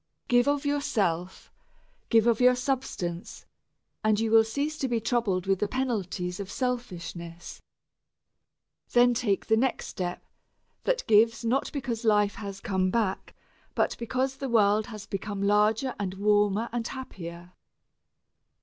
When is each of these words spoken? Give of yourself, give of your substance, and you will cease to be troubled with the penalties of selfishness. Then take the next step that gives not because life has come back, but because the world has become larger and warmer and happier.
Give 0.27 0.47
of 0.47 0.65
yourself, 0.65 1.51
give 2.09 2.25
of 2.25 2.41
your 2.41 2.55
substance, 2.55 3.45
and 4.03 4.19
you 4.19 4.31
will 4.31 4.43
cease 4.43 4.79
to 4.79 4.87
be 4.87 4.99
troubled 4.99 5.45
with 5.45 5.59
the 5.59 5.67
penalties 5.67 6.39
of 6.39 6.51
selfishness. 6.51 7.61
Then 8.93 9.13
take 9.13 9.45
the 9.45 9.55
next 9.55 9.85
step 9.89 10.25
that 10.85 11.05
gives 11.05 11.45
not 11.45 11.71
because 11.71 12.03
life 12.03 12.33
has 12.41 12.59
come 12.61 12.89
back, 12.89 13.35
but 13.75 13.95
because 13.99 14.37
the 14.37 14.49
world 14.49 14.87
has 14.87 15.05
become 15.05 15.43
larger 15.43 15.93
and 15.99 16.15
warmer 16.15 16.67
and 16.71 16.87
happier. 16.87 17.53